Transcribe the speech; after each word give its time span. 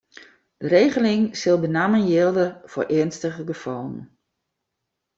De 0.57 0.67
regeling 0.67 1.23
sil 1.41 1.57
benammen 1.63 2.03
jilde 2.11 2.47
foar 2.71 2.87
earnstige 2.97 3.43
gefallen. 3.49 3.99